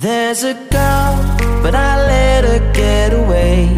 [0.00, 1.16] There's a girl,
[1.60, 3.74] but I let her get away.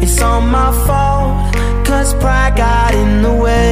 [0.00, 3.69] It's all my fault, cause pride got in the way.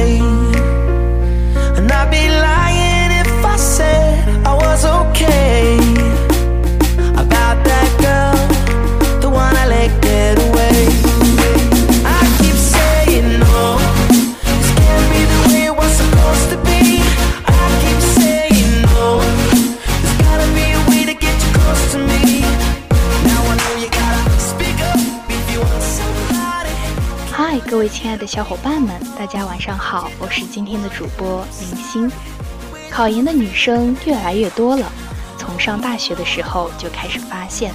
[28.29, 32.11] 小伙伴们，大家晚上好，我是今天的主播林星。
[32.87, 34.87] 考研的女生越来越多了，
[35.35, 37.73] 从上大学的时候就开始发现，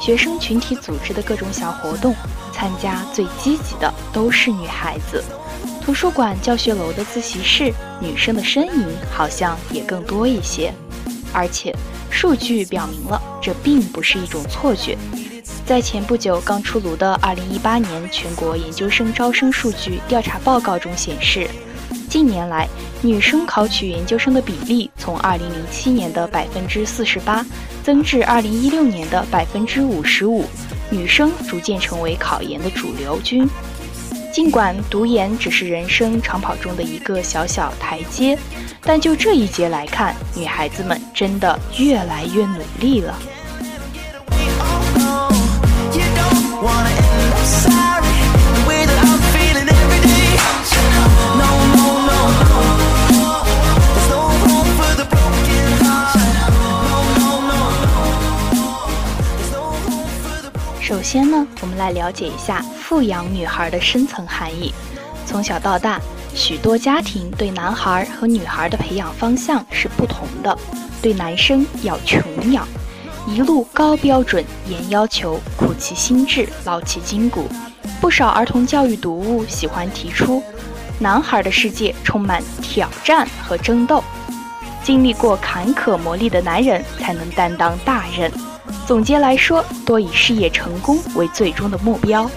[0.00, 2.14] 学生群体组织的各种小活动，
[2.50, 5.22] 参加最积极的都是女孩子。
[5.82, 7.70] 图书馆、教学楼的自习室，
[8.00, 10.72] 女生的身影好像也更多一些。
[11.30, 11.76] 而且，
[12.08, 14.96] 数据表明了这并不是一种错觉。
[15.70, 21.48] 在前不久刚出炉的2018年全国研究生招生数据调查报告中显示，
[22.08, 22.66] 近年来
[23.02, 27.46] 女生考取研究生的比例从2007年的百分之四十八
[27.84, 30.44] 增至2016年的百分之五十五，
[30.90, 33.48] 女生逐渐成为考研的主流军。
[34.32, 38.36] 尽管读研只是人生长跑中的一个小小台阶，
[38.82, 43.16] 但就这一节来看，女孩子们真的越来越努力了。
[61.10, 64.72] 先呢，我们来了解一下富养女孩的深层含义。
[65.26, 66.00] 从小到大，
[66.36, 70.56] 许多家庭对男孩和女孩的培养方向是不同的。
[71.02, 72.22] 对男生要穷
[72.52, 72.64] 养，
[73.26, 77.48] 一路高标准、严要求，苦其心志，劳其筋骨。
[78.00, 80.40] 不少儿童教育读物喜欢提出，
[81.00, 84.00] 男孩的世界充满挑战和争斗，
[84.84, 88.30] 经历过坎坷磨砺的男人才能担当大任。
[88.90, 92.28] 总结来说，多以事业成功为最终的目标。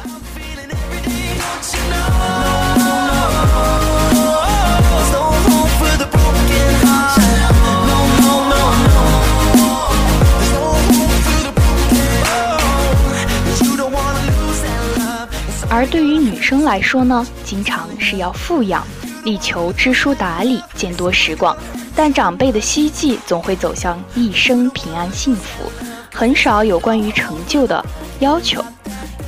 [15.67, 18.85] 而对于女生来说呢，经常是要富养，
[19.23, 21.57] 力求知书达理，见多识广，
[21.95, 25.92] 但长辈的希冀总会走向一生平安幸福。
[26.13, 27.83] 很少有关于成就的
[28.19, 28.63] 要求。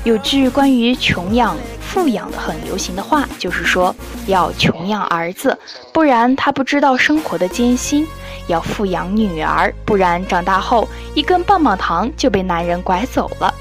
[0.03, 3.93] 有句关于穷养、富养的很流行的话，就是说
[4.27, 5.57] 要穷养儿子，
[5.91, 8.05] 不然他不知道生活的艰辛；
[8.45, 13.51] 要富养女儿，不然长大后一根棒棒糖就被男人拐走了。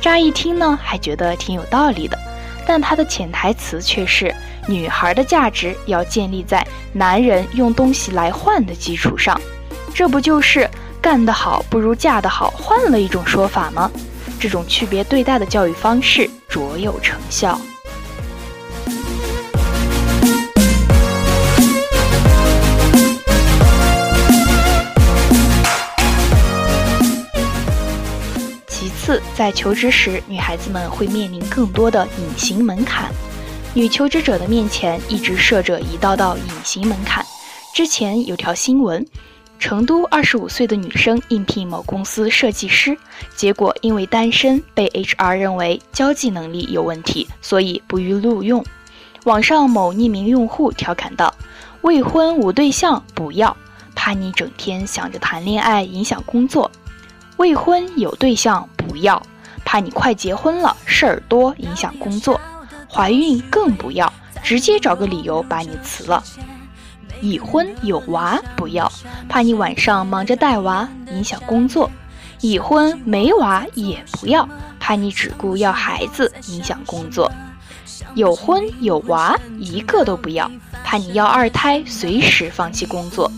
[0.00, 2.16] 乍一听呢，还觉得挺有道理的，
[2.64, 4.32] 但它的潜台词却是
[4.68, 9.40] 女孩的价值要建立在男人用东西来换的基础上。
[9.92, 10.70] 这不就是
[11.10, 13.90] 干得好不如嫁得好换了一种说法吗？
[14.38, 17.58] 这种区别对待的教育方式卓有成效。
[28.66, 33.10] 其次，在求职时，女孩子们会面临更多的隐形门槛。
[33.72, 37.24] 女求职者的面前一直设着一道道隐形门槛。
[37.74, 39.06] 之前有条新闻，
[39.58, 42.96] 成都二十五岁的女生应聘某公司设计师，
[43.34, 48.64] 结果因为单身被 HR 认为交际能力有问题，所以不予录用。
[49.24, 51.34] 网上某匿名用户调侃道
[51.82, 53.54] ：“未婚无对象不要，
[53.94, 56.70] 怕你整天想着谈恋爱影响工作；
[57.36, 59.20] 未婚有对象不要，
[59.64, 62.38] 怕你快结婚了事儿多影响工作；
[62.88, 64.10] 怀孕更不要，
[64.42, 66.22] 直接找个理由把你辞了。”
[67.20, 68.90] 已婚有娃不要，
[69.28, 71.88] 怕你晚上忙着带娃影响工作；
[72.40, 74.48] 已婚没娃也不要，
[74.78, 77.30] 怕你只顾要孩子影响工作；
[78.14, 80.50] 有婚有娃一个都不要，
[80.84, 83.30] 怕你要二胎随时放弃工作；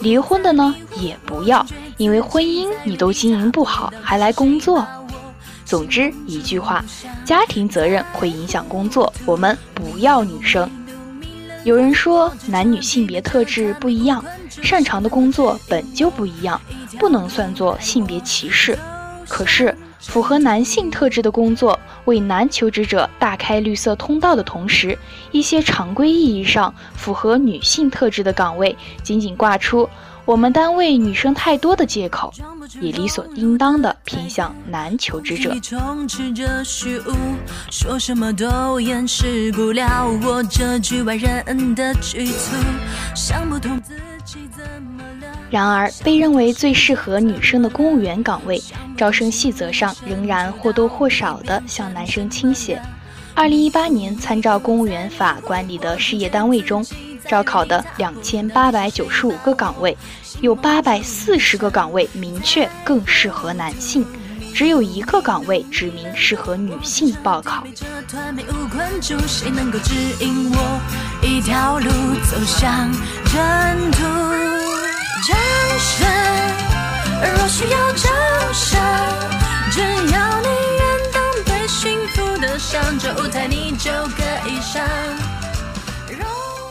[0.00, 1.64] 离婚的呢也不要，
[1.96, 4.86] 因为婚姻你都经营不好，还来工作。
[5.64, 6.82] 总之一句话，
[7.26, 10.68] 家庭责任会影响工作，我们不要女生。
[11.68, 14.24] 有人说，男女性别特质不一样，
[14.62, 16.58] 擅长的工作本就不一样，
[16.98, 18.78] 不能算作性别歧视。
[19.28, 24.98] 可是，符合男性特质的工作，为男求职者大开绿色通道的同时，
[25.30, 29.86] 一些常规意义上符合女性特质的岗位，仅仅挂出
[30.28, 32.32] “我我们单位女生太多的借口，
[32.82, 35.52] 也理所应当的偏向男求职者。
[45.50, 48.62] 然而，被认为最适合女生的公务员岗位，
[48.96, 52.80] 招生细则上仍然或多或少的向男生倾斜。
[53.34, 56.84] 二零一八年参照公务员法管理的事业单位中。
[57.28, 59.96] 招考的两千八百九十五个岗位，
[60.40, 64.04] 有八百四十个岗位明确更适合男性，
[64.54, 67.62] 只有一个岗位指明适合女性报考。
[77.20, 78.08] 而若需要着
[78.52, 78.80] 想，
[79.72, 79.80] 只
[80.12, 80.46] 要你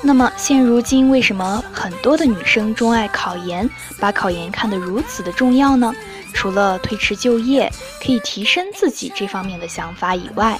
[0.07, 3.69] 那么现如今，为什么很多的女生钟爱考研，
[4.00, 5.94] 把考研看得如此的重要呢？
[6.33, 7.69] 除了推迟就业
[8.01, 10.57] 可以提升自己这方面的想法以外，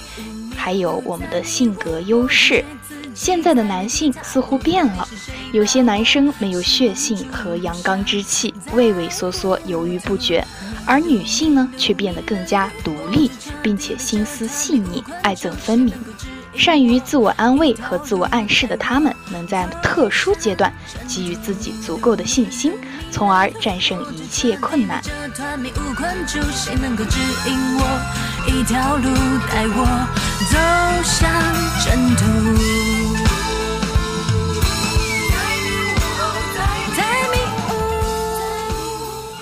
[0.54, 2.62] 还有我们的性格优势。
[3.14, 5.08] 现在的男性似乎变了，
[5.52, 10.46] 有些男生没有血性和阳刚之气，畏畏缩缩、犹豫不决，
[10.84, 13.30] 而女性呢，却变得更加独立，
[13.62, 15.94] 并且心思细腻、爱憎分明。
[16.58, 20.72] 善于自我安慰和自我暗示的他们，能在特殊阶段
[21.06, 22.72] 给予自己足够的信心，
[23.12, 25.00] 从而战胜一切困难。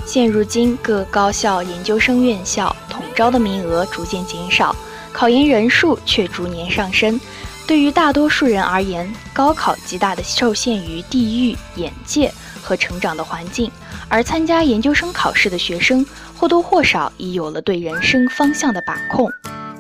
[0.05, 4.77] 现如今，各高校研究生院校统招的名额逐渐减少。
[5.17, 7.19] 考研人数却逐年上升，
[7.67, 12.31] 对于大多数人而言，高考极大的受限于地域、眼界
[12.63, 13.71] 和成长的环境，
[14.09, 16.05] 而参加研究生考试的学生
[16.37, 19.33] 或多或少已有了对人生方向的把控，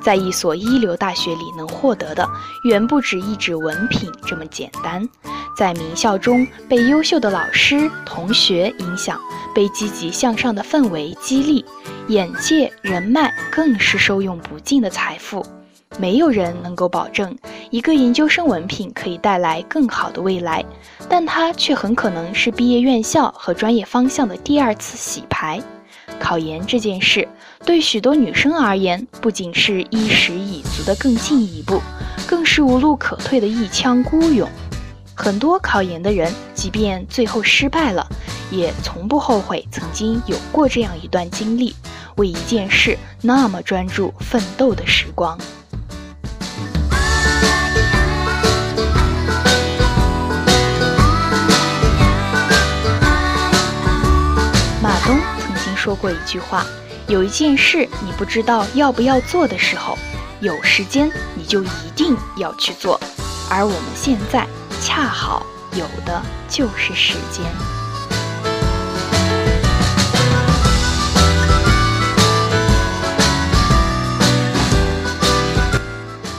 [0.02, 2.26] 在一所一流大学里能获得的
[2.64, 5.06] 远不止一纸文凭这么简单，
[5.56, 9.19] 在名校中被优秀的老师、同学影响，
[9.55, 11.64] 被积极向上的氛围激励。
[12.08, 15.44] 眼界、人脉更是受用不尽的财富。
[15.99, 17.35] 没有人能够保证
[17.70, 20.62] 一个研究生文凭可以带来更好的未来，
[21.08, 25.58] 但它却很可能是毕业院校和专业方向的第二次洗牌。
[26.20, 27.26] 考研这件事，
[27.64, 31.81] 对许多女生而言，不仅是衣食已足的更进一步，
[32.26, 34.49] 更是无路可退的一腔孤勇。
[35.18, 38.06] 很多考研的人，即便最后失败了，
[38.50, 41.74] 也从不后悔曾经有过这样一段经历。
[42.16, 45.36] 为一件事那么专注奋斗的时光。
[54.82, 56.64] 马东曾经说过一句话
[57.08, 59.98] ：“有一件事你不知道要不要做的时候，
[60.40, 63.00] 有时间你就一定要去做。”
[63.50, 64.46] 而我们现在
[64.88, 67.44] 恰好有的就是时间。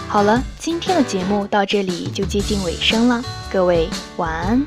[0.08, 3.22] 好了，今天的节目到这里就接近尾声了，
[3.52, 4.66] 各位晚安。